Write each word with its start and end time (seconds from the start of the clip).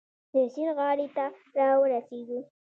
د 0.31 0.35
سیند 0.53 0.71
غاړې 0.77 1.07
ته 1.15 1.25
را 1.57 1.67
ورسېدو. 1.81 2.39